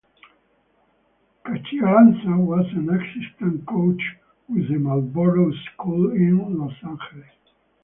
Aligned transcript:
Caccialanza 1.45 2.35
was 2.43 2.65
an 2.73 2.89
assistant 2.89 3.67
coach 3.67 4.01
with 4.49 4.67
the 4.67 4.77
Marlborough 4.79 5.53
School 5.75 6.09
in 6.13 6.57
Los 6.57 6.73
Angeles. 6.83 7.29